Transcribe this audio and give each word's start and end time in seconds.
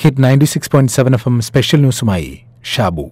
Hit 0.00 0.22
ninety 0.22 0.44
six 0.44 0.70
point 0.70 0.92
seven 0.92 1.14
FM 1.14 1.28
M 1.28 1.40
special 1.40 1.80
ന്യൂസുമായി 1.80 2.40
Shabu. 2.64 3.04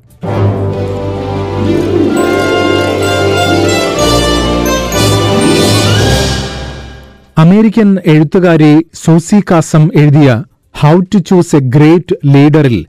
American 7.39 7.99
എഴുത്തുകാരി 8.07 8.85
Susie 8.95 9.41
Kassem 9.51 9.91
എഴുതിയ 9.95 10.45
how 10.75 11.01
to 11.01 11.19
choose 11.19 11.57
a 11.57 11.59
great 11.59 12.17
ലീഡറിൽ 12.25 12.87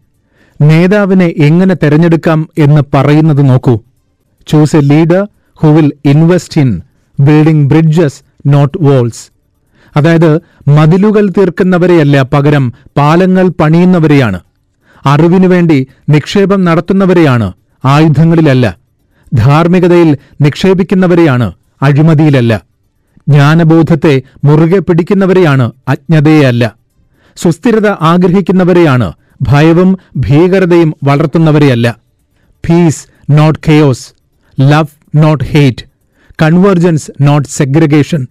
നേതാവിനെ 0.61 1.33
എങ്ങനെ 1.37 1.73
തെരഞ്ഞെടുക്കാം 1.73 2.49
എന്ന് 2.57 2.81
പറയുന്നത് 2.93 3.49
നോക്കൂ. 3.49 3.75
Choose 4.47 4.75
a 4.75 4.79
leader 4.79 5.27
who 5.63 5.67
will 5.67 5.91
invest 6.05 6.61
in 6.61 6.81
building 7.19 7.69
bridges 7.69 8.21
not 8.47 8.77
walls 8.81 9.23
അതായത് 9.95 10.41
മതിലുകൾ 10.67 11.29
തീർക്കുന്നവരെയല്ല 11.29 12.21
പകരം 12.21 12.73
പാലങ്ങൾ 12.97 13.47
പണിയുന്നവരെയാണ്. 13.47 14.39
അറിവിനു 15.05 15.47
വേണ്ടി 15.47 15.87
നിക്ഷേപം 16.09 16.65
നടത്തുന്നവരെയാണ് 16.65 17.53
ആയുധങ്ങളിലല്ല. 17.85 18.77
ധാർമ്മികതയിൽ 19.33 20.17
നിക്ഷേപിക്കുന്നവരെയാണ് 20.41 21.53
അഴിമതിയിലല്ല. 21.81 22.61
ജ്ഞാനബോധത്തെ 23.29 24.21
മുറുകെ 24.43 24.79
പിടിക്കുന്നവരെയാണ് 24.79 25.71
അജ്ഞതയെയല്ല. 25.87 26.75
സുസ്ഥിരത 27.35 27.87
ആഗ്രഹിക്കുന്നവരെയാണ് 27.87 29.13
ഭയവും 29.41 29.97
ഭീകരതയും 30.17 30.95
വളർത്തുന്നവരെയല്ല. 31.03 31.97
Peace 32.69 33.07
not 33.29 33.59
chaos 33.67 34.13
love 34.61 34.85
not 35.15 35.43
hate 35.43 35.85
convergence 36.41 37.11
not 37.21 37.47
segregation 37.47 38.27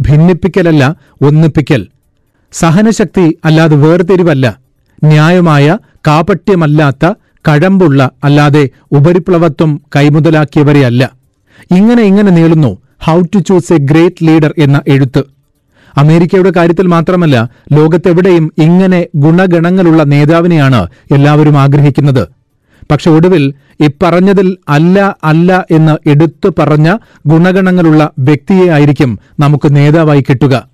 ഭിന്നിപ്പിക്കലല്ല 0.00 0.96
ഒന്നിപ്പിക്കൽ. 1.22 1.88
സഹനശക്തി 2.52 3.38
അല്ലാതെ 3.44 3.76
വേർതിരിവല്ല. 3.76 4.58
ന്യായമായ 5.04 5.78
കാപട്യമല്ലാത്ത 6.06 7.12
കഴമ്പുള്ള 7.48 8.10
അല്ലാതെ 8.24 8.68
ഉപരിപ്ലവത്വം 8.92 9.80
കൈമുതലാക്കിയവരെയല്ല. 9.96 11.02
ഇങ്ങനെ 11.70 12.02
ഇങ്ങനെ 12.02 12.30
നീളുന്നു 12.30 12.78
how 13.02 13.20
to 13.20 13.38
choose 13.38 13.72
a 13.72 13.76
great 13.76 14.26
leader 14.26 14.54
എന്ന 14.58 14.82
എഴുത്ത്. 14.88 15.22
അമേരിക്കയുടെ 15.98 16.52
കാര്യത്തിൽ 16.56 16.86
മാത്രമല്ല 16.86 17.36
ലോകത്തെവിടെയും 17.72 18.52
ഇങ്ങനെ 18.58 19.06
ഗുണഗണങ്ങളുള്ള 19.16 20.02
നേതാവിനെയാണ് 20.02 20.86
എല്ലാവരും 21.12 21.58
ആഗ്രഹിക്കുന്നത്. 21.58 22.39
പക്ഷെ 22.90 23.10
ഒടുവിൽ 23.10 23.54
ഇപ്പറഞ്ഞതിൽ 23.80 24.56
അല്ല 24.68 25.16
അല്ല 25.24 25.66
എന്ന് 25.70 26.08
എടുത്തു 26.08 26.48
പറഞ്ഞ 26.58 26.96
ഗുണഗണങ്ങളുള്ള 27.26 28.10
വ്യക്തിയെ 28.18 28.68
ആയിരിക്കും 28.68 29.18
നമുക്ക് 29.40 29.76
നേതാവായി 29.76 30.20
കിട്ടുക. 30.20 30.68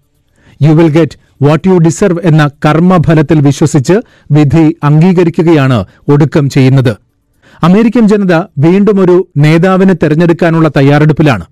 You 0.63 0.71
will 0.71 0.91
get 0.91 1.19
what 1.43 1.69
you 1.69 1.79
deserve 1.79 2.21
എന്ന 2.25 2.51
കർമ്മഫലത്തിൽ 2.65 3.41
വിശ്വസിച്ച് 3.41 3.97
വിധി 4.31 4.77
അംഗീകരിക്കുകയാണ് 4.85 5.85
ഒടുക്കം 6.09 6.51
ചെയ്യുന്നത്. 6.51 6.97
അമേരിക്കൻ 7.65 8.09
ജനത 8.09 8.35
വീണ്ടും 8.59 9.01
ഒരു 9.01 9.29
നേതാവിനെ 9.37 9.95
തെരഞ്ഞെടുക്കാനുള്ള 9.95 10.71
തയ്യാറെടുപ്പിലാണ്. 10.77 11.45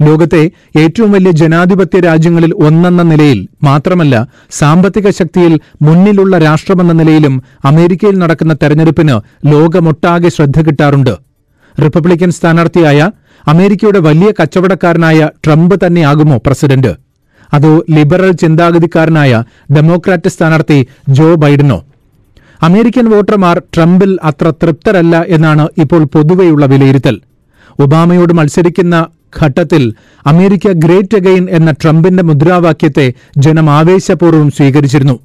ലോകത്തെ 0.00 0.50
ഏറ്റവും 0.76 1.12
വലിയ 1.12 1.30
ജനാധിപത്യ 1.30 2.00
രാജ്യങ്ങളിൽ 2.00 2.52
ഒന്നെന്ന 2.66 3.02
നിലയിൽ 3.02 3.48
മാത്രമല്ല 3.62 4.28
സാമ്പത്തിക 4.50 5.10
ശക്തിയിൽ 5.10 5.60
മുന്നിലുള്ള 5.82 6.38
രാഷ്ട്രമെന്ന 6.38 6.92
നിലയിലും 6.92 7.42
അമേരിക്കയിൽ 7.64 8.18
നടക്കുന്ന 8.18 8.56
തെരഞ്ഞെടുപ്പിന് 8.62 9.20
ലോകമൊട്ടാകെ 9.46 10.28
ശ്രദ്ധ 10.28 10.60
കിട്ടാറുണ്ട്. 10.60 11.14
റിപ്പബ്ലിക്കൻ 11.82 12.30
സ്ഥാനാർത്ഥിയായ 12.30 13.10
അമേരിക്കയുടെ 13.48 13.98
വലിയ 13.98 14.32
കച്ചവടക്കാരനായ 14.40 15.28
ട്രംപ് 15.44 15.74
തന്നെയാകുമോ 15.86 16.36
പ്രസിഡന്റ്? 16.36 16.96
അതോ 17.54 17.84
ലിബറൽ 17.90 18.30
ചിന്താഗതിക്കാരനായ 18.32 19.42
ഡെമോക്രാറ്റ് 19.76 20.28
സ്ഥാനാർത്ഥി 20.28 20.86
ജോ 21.08 21.34
ബൈഡനോ? 21.34 21.84
അമേരിക്കൻ 22.62 23.10
വോട്ടർമാർ 23.10 23.62
ട്രംപിൽ 23.74 24.18
അത്ര 24.24 24.50
തൃപ്തരല്ല 24.50 25.24
എന്നാണ് 25.28 25.68
ഇപ്പോൾ 25.78 26.04
പൊതുവെയുള്ള 26.04 26.66
വിലയിരുത്തൽ. 26.66 27.20
ഒബാമയോട് 27.80 28.32
മത്സരിക്കുന്ന 28.32 29.06
ഘട്ടത്തിൽ 29.32 29.82
അമേരിക്ക 30.26 30.72
ഗ്രേറ്റ് 30.84 31.16
അഗെയിൻ 31.16 31.44
എന്ന 31.50 31.70
ട്രംപിന്റെ 31.82 32.22
മുദ്രാവാക്യത്തെ 32.22 33.06
ജനം 33.38 33.68
ആവേശപൂർവം 33.70 34.48
സ്വീകരിച്ചിരുന്നു 34.50 35.16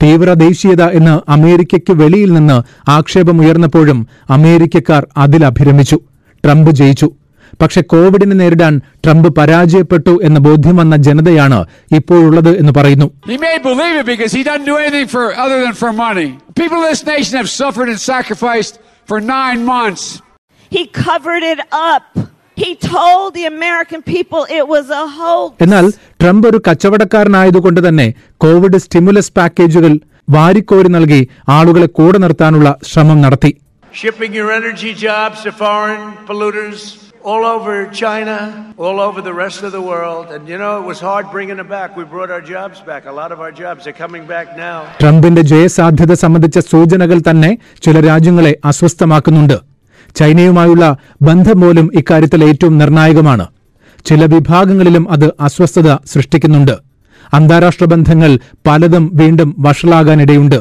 തീവ്ര 0.00 0.30
ദേശീയത 0.42 0.82
എന്ന് 0.98 1.14
അമേരിക്കയ്ക്ക് 1.30 1.92
വെളിയിൽ 2.00 2.30
നിന്ന് 2.32 2.56
ആക്ഷേപമുയർന്നപ്പോഴും 2.98 3.98
അമേരിക്കക്കാർ 4.36 5.02
അതിൽ 5.16 5.44
അഭിരമിച്ചു 5.44 5.98
ട്രംപ് 6.44 6.70
ജയിച്ചു 6.80 7.08
പക്ഷെ 7.60 7.80
കോവിഡിനെ 7.92 8.34
നേരിടാൻ 8.34 8.74
ട്രംപ് 9.04 9.28
പരാജയപ്പെട്ടു 9.36 10.14
എന്ന 10.22 10.38
ബോധ്യം 10.38 10.76
വന്ന 10.76 10.96
ജനതയാണ് 11.06 11.58
ഇപ്പോഴുള്ളത് 11.90 12.52
എന്ന് 12.60 12.72
പറയുന്നു 12.78 13.08
He 13.26 13.36
may 13.38 13.56
believe 13.60 14.00
because 14.04 14.32
he 14.32 14.42
doesn't 14.42 14.68
do 14.72 14.76
anything 14.78 15.08
for 15.08 15.24
other 15.44 15.58
than 15.64 15.74
for 15.74 15.90
money. 16.00 16.28
People 16.54 16.80
of 16.80 16.88
this 16.90 17.04
nation 17.06 17.34
have 17.36 17.50
suffered 17.52 17.88
and 17.88 18.00
sacrificed 18.04 18.74
for 19.08 19.18
nine 19.30 19.60
months. 19.66 20.04
He 20.72 20.82
covered 21.00 21.44
it 21.44 21.60
up. 21.90 22.04
He 22.56 22.68
told 22.86 23.34
the 23.34 23.46
American 23.46 24.00
people 24.04 24.42
it 24.50 24.66
was 24.68 24.86
a 24.92 25.04
hoax. 25.16 25.48
എന്നാൽ 25.64 25.86
Trump 26.20 26.46
ഒരു 26.50 26.58
കച്ചവടക്കാരനായതുകൊണ്ട് 26.66 27.80
തന്നെ 27.86 28.06
Covid 28.44 28.80
stimulus 28.84 29.34
പാക്കേജുകൾ 29.38 29.92
വാരിക്കോരി 30.28 30.90
നൽകി 30.96 31.20
ആളുകളെ 31.56 31.90
കൂടെ 31.98 32.20
നിർത്താനുള്ള 32.24 32.70
ശ്രമം 32.90 33.20
നടത്തി 33.26 33.52
shipping 33.92 34.32
your 34.34 34.50
energy 34.52 34.92
jobs 35.02 35.40
to 35.42 35.50
foreign 35.58 36.00
polluters 36.28 36.78
all 37.24 37.44
over 37.46 37.74
China, 37.94 38.36
all 38.78 38.98
over 39.00 39.20
the 39.22 39.34
rest 39.34 39.60
of 39.62 39.72
the 39.72 39.82
world. 39.82 40.24
And 40.34 40.48
you 40.48 40.58
know, 40.58 40.72
it 40.80 40.86
was 40.86 41.00
hard 41.00 41.26
bringing 41.30 41.56
them 41.56 41.68
back. 41.68 41.90
We 41.96 42.04
brought 42.06 42.30
our 42.30 42.44
jobs 42.46 42.80
back. 42.82 43.02
A 43.06 43.16
lot 43.20 43.30
of 43.30 43.40
our 43.40 43.52
jobs 43.54 43.82
are 43.86 43.96
coming 43.96 44.24
back 44.26 44.48
now. 44.58 44.78
ട്രംപിന്റെ 45.02 45.42
ജയസാധ്യത 45.52 46.14
സംബന്ധിച്ച 46.24 46.58
സൂചനകൾ 46.70 47.20
തന്നെ 47.28 47.50
ചില 47.86 48.00
രാജ്യങ്ങളെ 48.08 48.52
അസ്വസ്ഥമാക്കുന്നുണ്ട് 48.70 49.56
ചൈനയുമായുള്ള 50.14 50.96
ബന്ധം 51.22 51.60
പോലും 51.60 51.90
ഇക്കാര്യത്തിൽ 51.94 52.44
ഏറ്റവും 52.44 52.78
നിർണായകമാണ്. 52.78 53.46
ചില 54.04 54.24
വിഭാഗങ്ങളിലും 54.24 55.10
അത് 55.10 55.32
അസ്വസ്ഥത 55.40 55.94
സൃഷ്ടിക്കുന്നുണ്ട്. 55.94 56.72
അന്താരാഷ്ട്ര 57.34 57.84
ബന്ധങ്ങൾ 57.84 58.38
പലതും 58.66 59.10
വീണ്ടും 59.14 59.56
വഷളാകാനിടയുണ്ട്. 59.58 60.60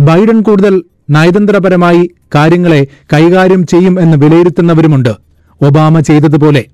ബൈഡൻ 0.00 0.42
കൂടുതൽ 0.42 0.82
നയതന്ത്രപരമായി 1.10 2.10
കാര്യങ്ങളെ 2.34 2.86
കൈകാര്യം 3.12 3.66
ചെയ്യും 3.66 4.00
എന്ന് 4.00 4.16
വിലയിരുത്തുന്നവരുമുണ്ട്. 4.16 5.14
ഒബാമ 5.64 6.00
ചെയ്തതുപോലെ. 6.00 6.64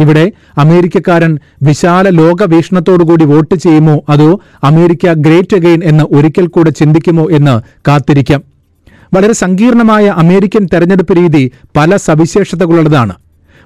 ഇവിടെ 0.00 0.32
അമേരിക്കക്കാരൻ 0.58 1.38
വിശാല 1.62 2.08
ലോകവീക്ഷണത്തോടുകൂടി 2.08 3.24
വോട്ട് 3.24 3.54
ചെയ്യുമോ 3.54 4.04
അതോ 4.08 4.40
അമേരിക്ക 4.64 5.12
ഗ്രേറ്റ് 5.12 5.56
അഗെയിൻ 5.56 5.80
എന്ന് 5.84 6.04
ഒരിക്കൽ 6.04 6.46
കൂടെ 6.46 6.70
ചിന്തിക്കുമോ 6.70 7.28
എന്ന് 7.30 7.60
കാത്തിരിക്കാം. 7.88 8.53
വളരെ 9.14 9.32
സങ്കീർണമായ 9.32 10.06
അമേരിക്കൻ 10.22 10.68
തെരഞ്ഞെടുപ്പ് 10.72 11.16
രീതി 11.16 11.52
പല 11.76 11.96
സവിശേഷതകളുള്ളതാണ്. 11.96 13.14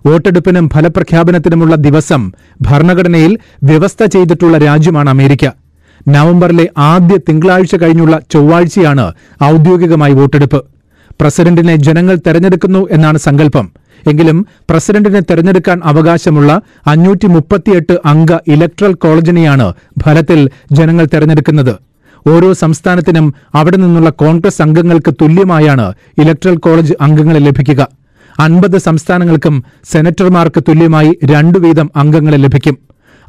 വോട്ടെടുപ്പിനും 0.06 0.69
ഫലപ്രഖ്യാപനത്തിനുമുള്ള 0.69 1.75
ദിവസം 1.75 2.32
ഭരണഘടനയിൽ 2.62 3.38
വ്യവസ്ഥ 3.64 4.04
ചെയ്തിട്ടുള്ള 4.04 4.59
രാജ്യമാണ് 4.59 5.10
അമേരിക്ക. 5.10 5.47
നവംബറിലെ 6.09 6.70
ആദ്യ 6.78 7.16
തിങ്കളാഴ്ച 7.16 7.75
കഴിഞ്ഞുള്ള 7.76 8.20
ചൊവ്വാഴ്ചയാണ് 8.31 9.12
ഔദ്യോഗികമായി 9.44 10.12
വോട്ടെടുപ്പ്. 10.12 10.64
പ്രസിഡന്റിനെ 11.20 11.76
ജനങ്ങൾ 11.76 12.19
തെരഞ്ഞെടുക്കുന്നു 12.26 12.88
എന്നാണ് 12.91 13.19
സങ്കല്പം. 13.19 13.72
എങ്കിലും 14.06 14.47
പ്രസിഡന്റിനെ 14.70 15.20
തെരഞ്ഞെടുക്കാൻ 15.20 15.80
അവകാശമുള്ള 15.84 16.60
അഞ്ഞൂറ്റി 16.86 17.26
മുപ്പത്തിയെട്ട് 17.26 17.94
അംഗ 18.04 18.32
ഇലക്ട്രൽ 18.48 18.92
കോളേജിനെയാണ് 18.94 19.72
ഫലത്തിൽ 20.04 20.50
ജനങ്ങൾ 20.72 21.06
തെരഞ്ഞെടുക്കുന്നത്. 21.15 21.88
ഓരോ 22.28 22.53
സംസ്ഥാനത്തിനും 22.53 23.34
അവിടെ 23.55 23.77
നിന്നുള്ള 23.77 24.11
കോൺഗ്രസ് 24.11 24.62
അംഗങ്ങൾക്ക് 24.62 25.15
തുല്യമായാണ് 25.22 25.93
ഇലക്ട്രൽ 26.19 26.56
കോളേജ് 26.56 26.94
അംഗങ്ങളെ 27.00 27.41
ലഭിക്കുക. 27.41 27.89
അൻപത് 28.41 28.78
സംസ്ഥാനങ്ങൾക്കും 28.78 29.65
സെനറ്റർമാർക്ക് 29.84 30.62
തുല്യമായി 30.69 31.19
രണ്ടു 31.25 31.59
വീതം 31.59 31.91
അംഗങ്ങളെ 31.97 32.37
ലഭിക്കും. 32.37 32.78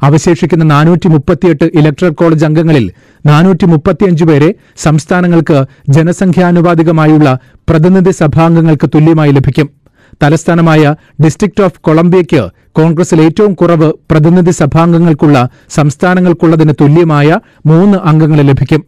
അവശേഷിക്കുന്ന 0.02 0.64
നാനൂറ്റി 0.64 1.08
മുപ്പത്തിയെട്ട് 1.08 1.64
ഇലക്ട്രൽ 1.64 2.08
കോളേജ് 2.08 2.44
അംഗങ്ങളിൽ 2.44 2.90
നാനൂറ്റി 3.26 3.66
മുപ്പത്തിയഞ്ച് 3.66 4.24
പേരെ 4.24 4.54
സംസ്ഥാനങ്ങൾക്ക് 4.76 5.64
ജനസംഖ്യാനുപാതികമായുള്ള 5.88 7.38
പ്രതിനിധി 7.68 8.10
സഭാംഗങ്ങൾക്ക് 8.10 8.90
തുല്യമായി 8.94 9.32
ലഭിക്കും. 9.32 9.79
തലസ്ഥാനമായ 10.22 10.94
ഡിസ്ട്രിക്ട് 11.24 11.62
ഓഫ് 11.62 11.80
കൊളംബിയയ്ക്ക് 11.80 12.50
കോൺഗ്രസിൽ 12.72 13.20
ഏറ്റവും 13.20 13.54
കുറവ് 13.54 13.92
പ്രതിനിധി 14.10 14.50
സഭാംഗങ്ങൾക്കുള്ള 14.50 15.48
സംസ്ഥാനങ്ങൾക്കുള്ളതിന് 15.70 16.72
തുല്യമായ 16.80 17.38
മൂന്ന് 17.66 17.98
അംഗങ്ങൾ 17.98 18.40
ലഭിക്കും. 18.42 18.84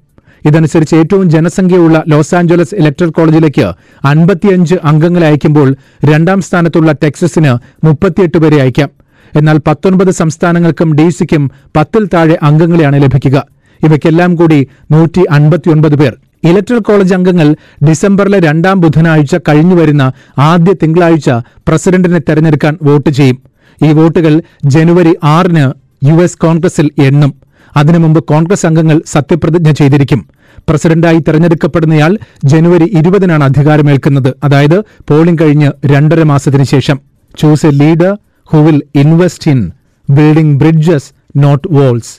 ഇതനുസരിച്ച് 0.46 0.96
ഏറ്റവും 0.96 1.30
ജനസംഖ്യയുള്ള 1.30 2.02
ലോസ് 2.08 2.34
ആഞ്ചലസ് 2.34 2.74
ഇലക്ട്രൽ 2.74 3.10
കോളേജിലേക്ക് 3.10 3.72
അൻപത്തിയഞ്ച് 4.04 4.74
അംഗങ്ങളെ 4.84 5.26
അയക്കുമ്പോൾ 5.26 5.76
രണ്ടാം 6.04 6.40
സ്ഥാനത്തുള്ള 6.42 6.92
ടെക്സസിന് 6.92 7.52
മുപ്പത്തിയെട്ട് 7.86 8.38
പേരെ 8.38 8.60
അയക്കാം. 8.60 8.90
എന്നാൽ 9.36 9.58
പത്തൊൻപത് 9.58 10.10
സംസ്ഥാനങ്ങൾക്കും 10.10 10.94
ഡിസിക്കും 10.94 11.50
പത്തിൽ 11.76 12.08
താഴെ 12.14 12.38
അംഗങ്ങളെയാണ് 12.42 13.02
ലഭിക്കുക. 13.02 13.46
ഇവയ്ക്കെല്ലാം 13.84 14.36
കൂടി 14.36 14.68
നൂറ്റി 14.90 15.24
അൻപത്തിയൊൻപത് 15.30 15.96
പേർ. 15.96 16.14
ഇലക്ട്രൽ 16.44 16.78
കോളേജ് 16.78 17.14
അംഗങ്ങൾ 17.14 17.56
ഡിസംബറിലെ 17.88 18.40
രണ്ടാം 18.40 18.80
ബുധനാഴ്ച 18.80 19.36
കഴിഞ്ഞുവരുന്ന 19.48 20.12
ആദ്യ 20.38 20.72
തിങ്കളാഴ്ച 20.82 21.30
പ്രസിഡന്റിനെ 21.68 22.18
തെരഞ്ഞെടുക്കാൻ 22.18 22.78
വോട്ട് 22.82 23.10
ചെയ്യും. 23.10 23.38
ഈ 23.84 23.92
വോട്ടുകൾ 23.92 24.42
ജനുവരി 24.64 25.16
ആറിന് 25.24 25.72
യു 26.06 26.14
എസ് 26.14 26.38
കോൺഗ്രസിൽ 26.38 26.90
എണ്ണും. 26.98 27.34
അതിനു 27.76 27.98
മുമ്പ് 27.98 28.24
കോൺഗ്രസ് 28.24 28.66
അംഗങ്ങൾ 28.66 29.02
സത്യപ്രതിജ്ഞ 29.06 29.70
ചെയ്തിരിക്കും. 29.70 30.26
പ്രസിഡന്റായി 30.68 31.18
തെരഞ്ഞെടുക്കപ്പെടുന്നയാൾ 31.18 32.18
ജനുവരി 32.44 32.84
ഇരുപതിനാണ് 32.84 33.44
അധികാരമേൽക്കുന്നത്. 33.44 34.34
അതായത് 34.44 34.80
പോളിംഗ് 34.80 35.42
കഴിഞ്ഞ് 35.42 35.70
രണ്ടര 35.86 36.22
മാസത്തിന് 36.22 36.64
ശേഷം. 36.64 37.00
Choose 37.38 37.66
a 37.66 37.70
leader 37.70 38.18
who 38.44 38.58
will 38.58 38.82
invest 38.94 39.50
in 39.50 39.72
building 40.10 40.58
bridges 40.58 41.12
not 41.36 41.68
walls 41.70 42.14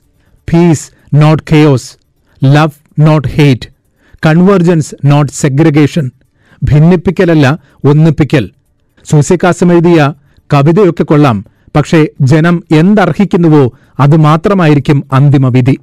peace 0.54 0.90
not 1.14 1.44
chaos 1.52 1.98
love 2.44 3.02
not 3.02 3.28
hate 3.28 3.73
convergence 4.26 4.96
not 5.06 5.32
segregation 5.34 6.06
ഭിന്നിപ്പിക്കലല്ല 6.62 7.46
ഒന്നിപ്പിക്കൽ. 7.90 8.46
സൂസ്യകാസം 9.06 9.72
എഴുതിയ 9.72 10.00
കവിതയൊക്കെ 10.50 11.04
കൊള്ളാം 11.04 11.38
പക്ഷേ 11.76 12.00
ജനം 12.22 12.64
എന്തർഹിക്കുന്നുവോ 12.72 13.64
അത് 14.00 14.16
മാത്രമായിരിക്കും 14.18 15.04
അന്തിമ 15.14 15.48
വിധി 15.48 15.76